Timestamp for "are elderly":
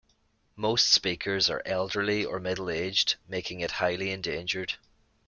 1.47-2.25